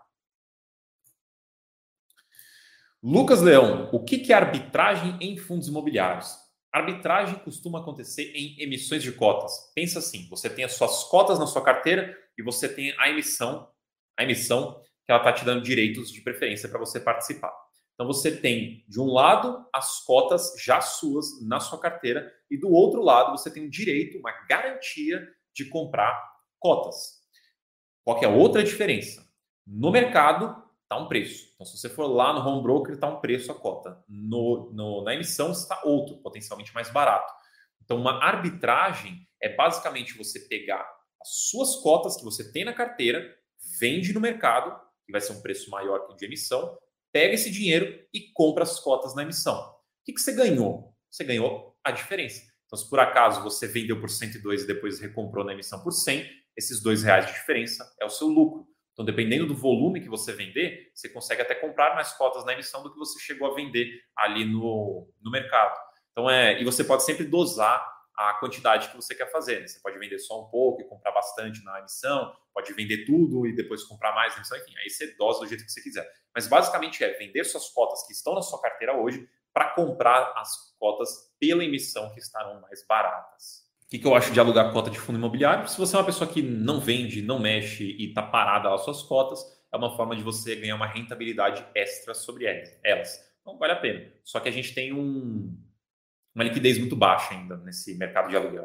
[3.01, 6.35] Lucas Leão, o que é arbitragem em fundos imobiliários?
[6.71, 9.71] Arbitragem costuma acontecer em emissões de cotas.
[9.73, 13.71] Pensa assim: você tem as suas cotas na sua carteira e você tem a emissão,
[14.17, 17.51] a emissão que ela está te dando direitos de preferência para você participar.
[17.95, 22.69] Então você tem, de um lado, as cotas já suas na sua carteira, e do
[22.69, 26.15] outro lado, você tem o direito, uma garantia de comprar
[26.59, 27.23] cotas.
[28.03, 29.27] Qual que é a outra diferença?
[29.65, 31.53] No mercado, está um preço.
[31.55, 34.03] Então, se você for lá no home broker, está um preço a cota.
[34.07, 37.33] No, no, na emissão está outro, potencialmente mais barato.
[37.83, 40.87] Então, uma arbitragem é basicamente você pegar
[41.19, 43.35] as suas cotas que você tem na carteira,
[43.79, 46.77] vende no mercado, que vai ser um preço maior que o de emissão,
[47.11, 49.59] pega esse dinheiro e compra as cotas na emissão.
[49.59, 49.73] O
[50.05, 50.95] que, que você ganhou?
[51.09, 52.43] Você ganhou a diferença.
[52.67, 56.29] Então, se por acaso você vendeu por 102 e depois recomprou na emissão por 100,
[56.55, 58.67] esses dois reais de diferença é o seu lucro.
[58.93, 62.83] Então, dependendo do volume que você vender, você consegue até comprar mais cotas na emissão
[62.83, 65.75] do que você chegou a vender ali no, no mercado.
[66.11, 67.83] Então, é, e você pode sempre dosar
[68.19, 69.61] a quantidade que você quer fazer.
[69.61, 69.67] Né?
[69.67, 73.55] Você pode vender só um pouco e comprar bastante na emissão, pode vender tudo e
[73.55, 76.05] depois comprar mais na emissão, enfim, aí você dosa do jeito que você quiser.
[76.35, 80.75] Mas basicamente é vender suas cotas que estão na sua carteira hoje para comprar as
[80.77, 83.65] cotas pela emissão que estarão mais baratas.
[83.85, 85.67] O que, que eu acho de alugar cota de fundo imobiliário?
[85.69, 89.01] Se você é uma pessoa que não vende, não mexe e está parada as suas
[89.01, 89.39] cotas,
[89.71, 92.45] é uma forma de você ganhar uma rentabilidade extra sobre
[92.83, 93.17] elas.
[93.41, 94.11] Então vale a pena.
[94.25, 95.57] Só que a gente tem um,
[96.39, 98.63] uma liquidez muito baixa ainda nesse mercado de aluguel.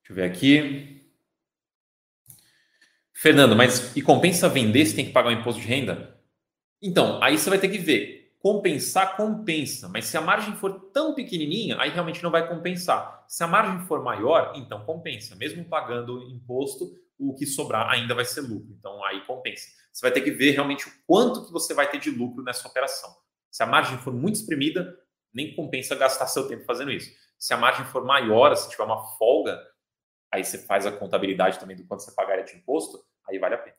[0.00, 1.08] Deixa eu ver aqui.
[3.12, 6.20] Fernando, mas e compensa vender se tem que pagar o imposto de renda?
[6.82, 8.34] Então, aí você vai ter que ver.
[8.40, 9.88] Compensar, compensa.
[9.88, 13.24] Mas se a margem for tão pequenininha, aí realmente não vai compensar.
[13.28, 15.36] Se a margem for maior, então compensa.
[15.36, 18.74] Mesmo pagando imposto, o que sobrar ainda vai ser lucro.
[18.78, 19.68] Então, aí compensa.
[19.92, 22.68] Você vai ter que ver realmente o quanto que você vai ter de lucro nessa
[22.68, 23.14] operação.
[23.50, 24.98] Se a margem for muito espremida,
[25.32, 27.10] nem compensa gastar seu tempo fazendo isso.
[27.38, 29.58] Se a margem for maior, se tiver uma folga,
[30.30, 33.58] aí você faz a contabilidade também do quanto você pagaria de imposto, aí vale a
[33.58, 33.76] pena.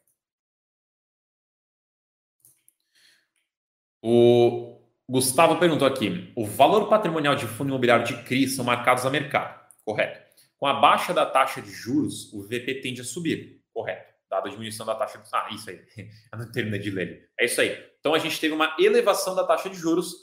[4.01, 9.09] O Gustavo perguntou aqui: o valor patrimonial de fundo imobiliário de CRI são marcados a
[9.09, 10.26] mercado, correto?
[10.57, 14.17] Com a baixa da taxa de juros, o VP tende a subir, correto?
[14.29, 15.85] dada a diminuição da taxa de Ah, isso aí.
[16.31, 17.31] Eu não terminei de ler.
[17.39, 17.91] É isso aí.
[17.99, 20.13] Então a gente teve uma elevação da taxa de juros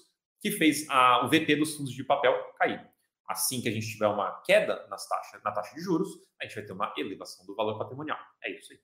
[0.41, 2.87] que fez a, o VP dos fundos de papel cair.
[3.27, 6.09] Assim que a gente tiver uma queda nas taxas, na taxa de juros,
[6.41, 8.19] a gente vai ter uma elevação do valor patrimonial.
[8.43, 8.79] É isso aí.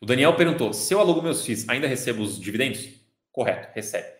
[0.00, 2.88] O Daniel perguntou: se eu alugo meus FIIs, ainda recebo os dividendos?
[3.32, 4.13] Correto, recebe.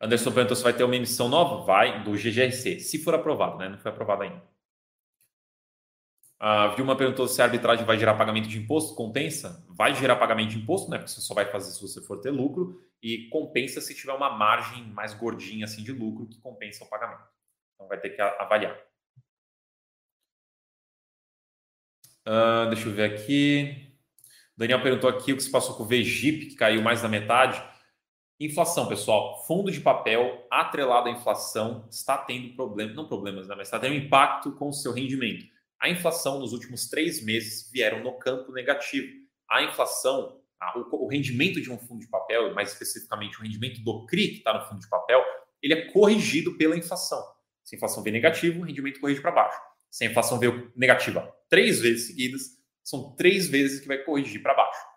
[0.00, 1.64] Anderson perguntou se vai ter uma emissão nova?
[1.64, 3.68] Vai, do GGRC, se for aprovado, né?
[3.68, 4.42] Não foi aprovado ainda.
[6.38, 8.94] A Vilma perguntou se a arbitragem vai gerar pagamento de imposto.
[8.94, 9.62] Compensa?
[9.68, 10.96] Vai gerar pagamento de imposto, né?
[10.96, 12.82] Porque você só vai fazer se você for ter lucro.
[13.02, 17.28] E compensa se tiver uma margem mais gordinha assim de lucro que compensa o pagamento.
[17.74, 18.74] Então vai ter que avaliar.
[22.26, 23.94] Uh, deixa eu ver aqui.
[24.56, 27.62] Daniel perguntou aqui o que se passou com o VGIP, que caiu mais da metade.
[28.40, 29.44] Inflação, pessoal.
[29.46, 33.94] Fundo de papel atrelado à inflação está tendo problemas, não problemas, né, mas está tendo
[33.94, 35.44] impacto com o seu rendimento.
[35.78, 39.08] A inflação nos últimos três meses vieram no campo negativo.
[39.46, 43.82] A inflação, a, o, o, rendimento de um fundo de papel, mais especificamente o rendimento
[43.82, 45.22] do CRI, que está no fundo de papel,
[45.62, 47.22] ele é corrigido pela inflação.
[47.62, 49.60] Se a inflação vem negativo, o rendimento corrige para baixo.
[49.90, 54.54] Se a inflação veio negativa três vezes seguidas, são três vezes que vai corrigir para
[54.54, 54.89] baixo.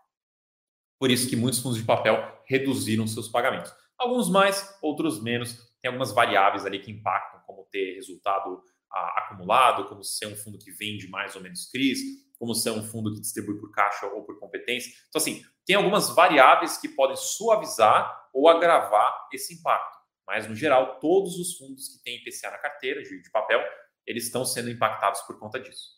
[1.04, 3.74] Por isso que muitos fundos de papel reduziram seus pagamentos.
[4.00, 5.58] Alguns mais, outros menos.
[5.82, 10.58] Tem algumas variáveis ali que impactam, como ter resultado ah, acumulado, como ser um fundo
[10.58, 12.00] que vende mais ou menos CRIs,
[12.40, 14.94] como ser um fundo que distribui por caixa ou por competência.
[15.10, 19.98] Então, assim, tem algumas variáveis que podem suavizar ou agravar esse impacto.
[20.26, 23.62] Mas, no geral, todos os fundos que têm IPCA na carteira, de papel,
[24.08, 25.93] eles estão sendo impactados por conta disso.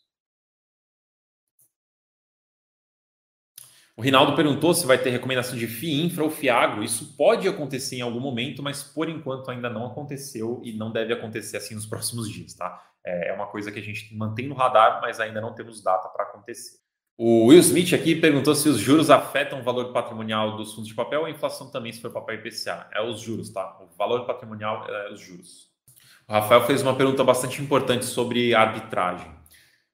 [3.96, 6.84] O Rinaldo perguntou se vai ter recomendação de FII Infra ou FIAGRO.
[6.84, 11.14] Isso pode acontecer em algum momento, mas por enquanto ainda não aconteceu e não deve
[11.14, 12.82] acontecer assim nos próximos dias, tá?
[13.02, 16.08] É, é uma coisa que a gente mantém no radar, mas ainda não temos data
[16.10, 16.78] para acontecer.
[17.16, 20.94] O Will Smith aqui perguntou se os juros afetam o valor patrimonial dos fundos de
[20.94, 22.90] papel ou a inflação também se for papel IPCA.
[22.92, 23.78] É os juros, tá?
[23.80, 25.70] O valor patrimonial é os juros.
[26.28, 29.34] O Rafael fez uma pergunta bastante importante sobre arbitragem.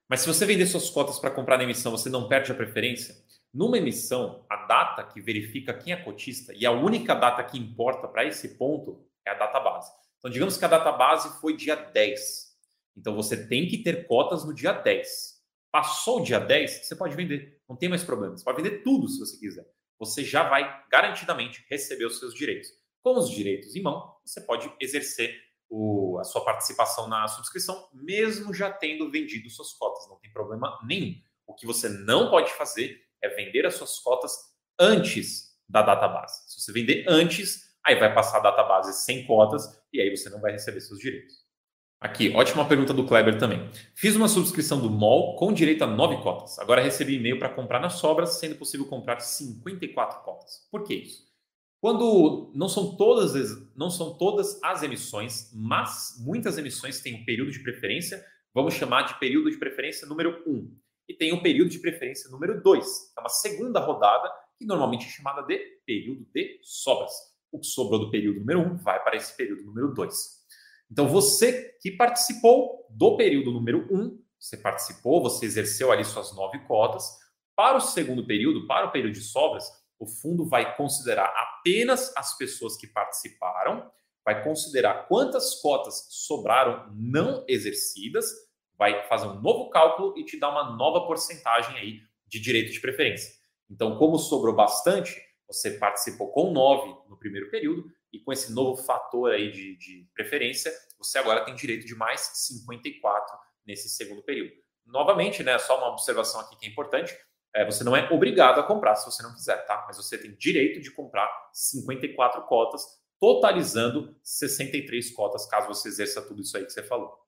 [0.09, 3.15] Mas se você vender suas cotas para comprar na emissão, você não perde a preferência?
[3.53, 8.09] Numa emissão, a data que verifica quem é cotista e a única data que importa
[8.09, 9.93] para esse ponto é a data base.
[10.19, 12.57] Então, digamos que a data base foi dia 10.
[12.97, 15.43] Então, você tem que ter cotas no dia 10.
[15.71, 17.61] Passou o dia 10, você pode vender.
[17.69, 18.37] Não tem mais problema.
[18.37, 19.67] Você pode vender tudo se você quiser.
[19.99, 22.71] Você já vai garantidamente receber os seus direitos.
[23.03, 25.35] Com os direitos em mão, você pode exercer
[25.69, 30.09] o, a sua participação na subscrição, mesmo já tendo vendido suas cotas.
[30.09, 31.21] Não tem problema nenhum.
[31.47, 34.33] O que você não pode fazer é vender as suas cotas
[34.79, 36.51] antes da data base.
[36.51, 40.29] Se você vender antes, aí vai passar a data base sem cotas e aí você
[40.29, 41.43] não vai receber seus direitos.
[42.01, 43.71] Aqui, ótima pergunta do Kleber também.
[43.95, 46.59] Fiz uma subscrição do MOL com direito a 9 cotas.
[46.59, 50.67] Agora recebi e-mail para comprar nas sobras, sendo possível comprar 54 cotas.
[50.69, 51.31] Por que isso?
[51.81, 57.25] Quando não são todas as, não são todas as emissões, mas muitas emissões têm um
[57.25, 60.77] período de preferência, vamos chamar de período de preferência número 1
[61.13, 65.11] e tem o período de preferência número 2, é uma segunda rodada, que normalmente é
[65.11, 67.13] chamada de período de sobras.
[67.51, 70.15] O que sobrou do período número 1 um vai para esse período número 2.
[70.91, 76.35] Então, você que participou do período número 1, um, você participou, você exerceu ali suas
[76.35, 77.05] nove cotas,
[77.55, 79.67] para o segundo período, para o período de sobras,
[79.99, 83.91] o fundo vai considerar apenas as pessoas que participaram,
[84.25, 88.33] vai considerar quantas cotas sobraram não exercidas
[88.83, 92.81] vai fazer um novo cálculo e te dar uma nova porcentagem aí de direito de
[92.81, 93.33] preferência.
[93.71, 95.17] Então, como sobrou bastante,
[95.47, 100.09] você participou com 9 no primeiro período e com esse novo fator aí de, de
[100.13, 104.51] preferência, você agora tem direito de mais 54 nesse segundo período.
[104.85, 107.17] Novamente, né, só uma observação aqui que é importante,
[107.55, 109.85] é, você não é obrigado a comprar se você não quiser, tá?
[109.87, 112.83] Mas você tem direito de comprar 54 cotas,
[113.21, 117.22] totalizando 63 cotas, caso você exerça tudo isso aí que você falou.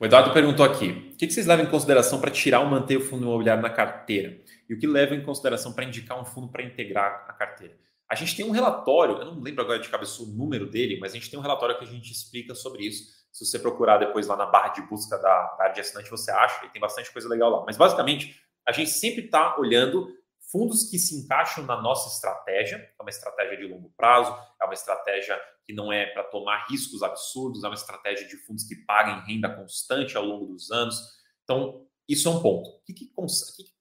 [0.00, 3.00] O Eduardo perguntou aqui: o que vocês levam em consideração para tirar ou manter o
[3.00, 4.40] fundo imobiliário na carteira?
[4.68, 7.76] E o que leva em consideração para indicar um fundo para integrar a carteira?
[8.08, 11.12] A gente tem um relatório, eu não lembro agora de cabeça o número dele, mas
[11.12, 13.10] a gente tem um relatório que a gente explica sobre isso.
[13.32, 16.30] Se você procurar depois lá na barra de busca da, da área de assinante, você
[16.30, 17.64] acha, e tem bastante coisa legal lá.
[17.64, 20.14] Mas basicamente, a gente sempre está olhando
[20.52, 24.74] fundos que se encaixam na nossa estratégia, é uma estratégia de longo prazo, é uma
[24.74, 29.24] estratégia que não é para tomar riscos absurdos, é uma estratégia de fundos que paguem
[29.26, 30.96] renda constante ao longo dos anos.
[31.42, 32.70] Então, isso é um ponto.
[32.84, 33.12] Que que,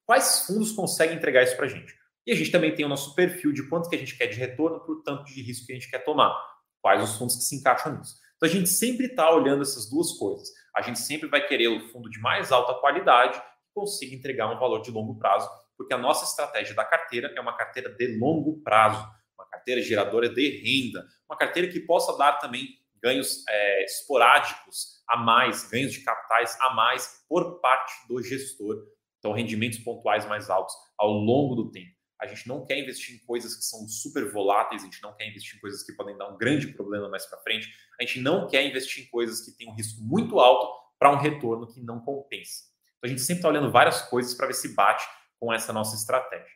[0.05, 1.93] quais fundos conseguem entregar isso para a gente?
[2.25, 4.37] E a gente também tem o nosso perfil de quanto que a gente quer de
[4.37, 6.33] retorno para o tanto de risco que a gente quer tomar.
[6.81, 8.15] Quais os fundos que se encaixam nisso.
[8.37, 10.47] Então, a gente sempre está olhando essas duas coisas.
[10.75, 14.57] A gente sempre vai querer o fundo de mais alta qualidade que consiga entregar um
[14.57, 18.61] valor de longo prazo porque a nossa estratégia da carteira é uma carteira de longo
[18.61, 19.05] prazo,
[19.37, 25.17] uma carteira geradora de renda, uma carteira que possa dar também ganhos é, esporádicos a
[25.17, 28.87] mais, ganhos de capitais a mais por parte do gestor
[29.19, 31.91] Então, rendimentos pontuais mais altos ao longo do tempo.
[32.19, 35.27] A gente não quer investir em coisas que são super voláteis, a gente não quer
[35.27, 37.67] investir em coisas que podem dar um grande problema mais para frente,
[37.99, 41.17] a gente não quer investir em coisas que têm um risco muito alto para um
[41.17, 42.65] retorno que não compensa.
[42.97, 45.03] Então, a gente sempre está olhando várias coisas para ver se bate
[45.41, 46.55] com essa nossa estratégia.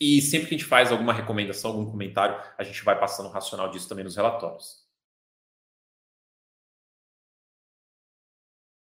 [0.00, 3.32] E sempre que a gente faz alguma recomendação, algum comentário, a gente vai passando o
[3.32, 4.84] racional disso também nos relatórios.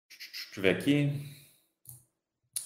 [0.07, 1.11] Deixa eu ver aqui.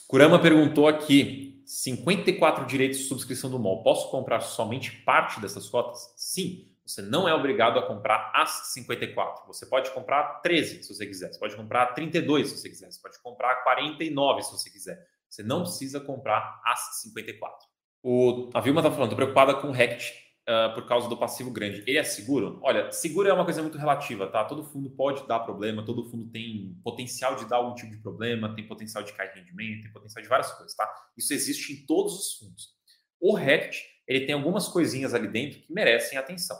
[0.07, 3.81] Kurama perguntou aqui: 54 direitos de subscrição do MOL.
[3.81, 6.13] Posso comprar somente parte dessas cotas?
[6.15, 6.71] Sim.
[6.85, 9.47] Você não é obrigado a comprar as 54.
[9.47, 11.33] Você pode comprar 13 se você quiser.
[11.33, 12.91] Você pode comprar 32 se você quiser.
[12.91, 15.16] Você pode comprar 49 se você quiser.
[15.29, 17.67] Você não precisa comprar as 54.
[18.03, 20.13] O, a Vilma está falando, estou preocupada com o Rect
[20.47, 21.83] uh, por causa do passivo grande.
[21.85, 22.59] Ele é seguro?
[22.63, 24.45] Olha, seguro é uma coisa muito relativa, tá?
[24.45, 28.55] Todo fundo pode dar problema, todo fundo tem potencial de dar algum tipo de problema,
[28.55, 30.89] tem potencial de cair rendimento, tem potencial de várias coisas, tá?
[31.17, 32.75] Isso existe em todos os fundos.
[33.19, 36.57] O Rect, ele tem algumas coisinhas ali dentro que merecem atenção.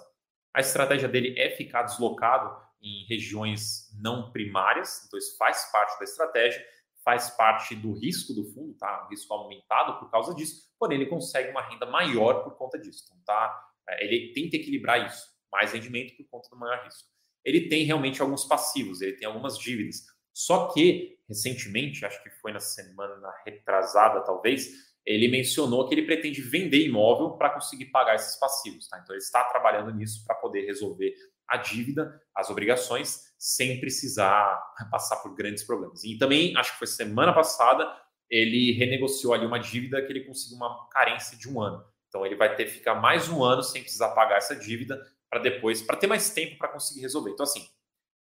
[0.54, 6.04] A estratégia dele é ficar deslocado em regiões não primárias, então isso faz parte da
[6.04, 6.64] estratégia
[7.08, 9.06] faz parte do risco do fundo, tá?
[9.06, 13.06] Um risco aumentado por causa disso, porém ele consegue uma renda maior por conta disso.
[13.06, 13.66] Então, tá?
[13.88, 17.08] É, ele tenta equilibrar isso, mais rendimento por conta do maior risco.
[17.46, 20.04] Ele tem realmente alguns passivos, ele tem algumas dívidas.
[20.34, 24.68] Só que, recentemente, acho que foi na semana retrasada, talvez,
[25.06, 28.90] ele mencionou que ele pretende vender imóvel para conseguir pagar esses passivos.
[28.90, 29.00] Tá?
[29.02, 31.16] Então, ele está trabalhando nisso para poder resolver
[31.48, 36.04] a dívida, as obrigações, sem precisar passar por grandes problemas.
[36.04, 37.88] E também, acho que foi semana passada,
[38.30, 41.84] ele renegociou ali uma dívida que ele conseguiu uma carência de um ano.
[42.10, 45.40] Então ele vai ter que ficar mais um ano sem precisar pagar essa dívida para
[45.40, 47.32] depois, para ter mais tempo para conseguir resolver.
[47.32, 47.68] Então, assim,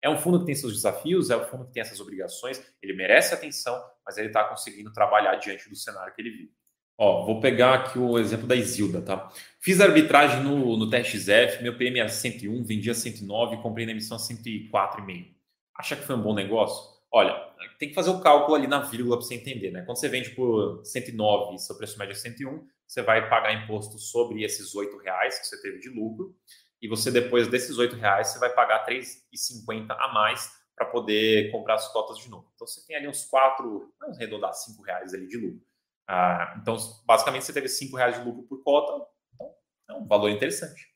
[0.03, 2.93] é um fundo que tem seus desafios, é um fundo que tem essas obrigações, ele
[2.93, 6.62] merece atenção, mas ele está conseguindo trabalhar diante do cenário que ele vive.
[7.05, 9.29] Ó, vou pegar aqui o exemplo da Isilda, tá?
[9.59, 15.35] Fiz arbitragem no, no TXF, meu PM era 101, vendia 109, comprei na emissão 104,5.
[15.77, 16.93] Acha que foi um bom negócio?
[17.11, 17.35] Olha,
[17.77, 19.83] tem que fazer o cálculo ali na vírgula para você entender, né?
[19.83, 23.99] Quando você vende por 109 e seu preço médio é 101, você vai pagar imposto
[23.99, 26.37] sobre esses R$ reais que você teve de lucro,
[26.81, 31.75] e você depois desses R$ reais você vai pagar 3,50 a mais para poder comprar
[31.75, 32.49] as cotas de novo.
[32.55, 35.72] Então você tem ali uns 4, vamos arredondar 5 reais ali de lucro.
[36.09, 36.77] Ah, então,
[37.07, 39.51] basicamente, você teve 5 reais de lucro por cota, então
[39.89, 40.93] é um valor interessante.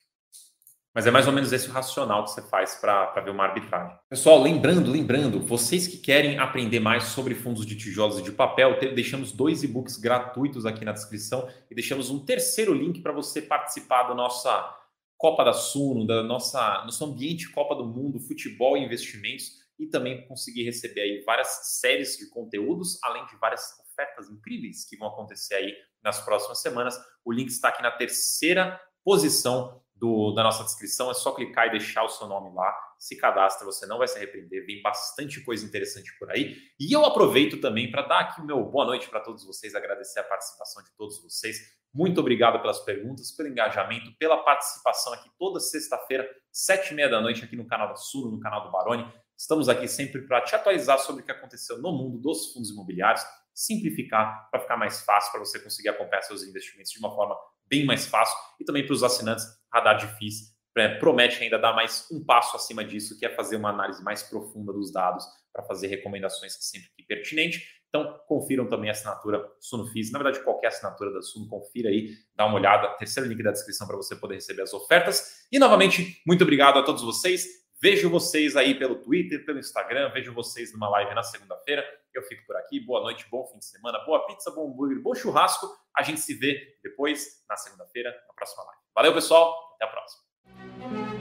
[0.97, 3.95] Mas é mais ou menos esse o racional que você faz para ver uma arbitragem.
[4.09, 8.79] Pessoal, lembrando, lembrando, vocês que querem aprender mais sobre fundos de tijolos e de papel,
[8.95, 14.05] deixamos dois e-books gratuitos aqui na descrição e deixamos um terceiro link para você participar
[14.05, 14.75] da nossa
[15.19, 20.27] Copa da Suno, da nossa nosso ambiente Copa do Mundo, futebol e investimentos e também
[20.27, 25.55] conseguir receber aí várias séries de conteúdos, além de várias ofertas incríveis que vão acontecer
[25.55, 27.01] aí nas próximas semanas.
[27.25, 31.11] O link está aqui na terceira posição do, da nossa descrição.
[31.11, 32.77] É só clicar e deixar o seu nome lá.
[32.99, 34.67] Se cadastra, você não vai se arrepender.
[34.67, 36.57] Vem bastante coisa interessante por aí.
[36.79, 40.21] E eu aproveito também para dar aqui o meu boa noite para todos vocês, agradecer
[40.21, 41.59] a participação de todos vocês.
[41.93, 47.21] Muito obrigado pelas perguntas, pelo engajamento, pela participação aqui toda sexta-feira, sete e meia da
[47.23, 49.11] noite, aqui no canal da Sul, no canal do Baroni.
[49.39, 53.25] Estamos aqui sempre para te atualizar sobre o que aconteceu no mundo dos fundos imobiliários
[53.57, 57.35] simplificar para ficar mais fácil para você conseguir acompanhar seus investimentos de uma forma
[57.67, 60.55] bem mais fácil e também para os assinantes Radar de FIIs
[61.01, 64.73] promete ainda dar mais um passo acima disso, que é fazer uma análise mais profunda
[64.73, 67.67] dos dados para fazer recomendações sempre que pertinente.
[67.89, 70.13] Então, confiram também a assinatura Suno FIIs.
[70.13, 72.89] Na verdade, qualquer assinatura da Suno, confira aí, dá uma olhada.
[72.99, 75.47] Terceiro link da descrição para você poder receber as ofertas.
[75.51, 77.66] E, novamente, muito obrigado a todos vocês.
[77.81, 80.11] Vejo vocês aí pelo Twitter, pelo Instagram.
[80.11, 81.85] Vejo vocês numa live na segunda-feira.
[82.15, 82.81] Eu fico por aqui.
[82.81, 85.69] Boa noite, bom fim de semana, boa pizza, bom hambúrguer, bom churrasco.
[85.95, 88.81] A gente se vê depois, na segunda-feira, na próxima live.
[88.95, 89.55] Valeu, pessoal.
[89.75, 91.16] Até a próxima.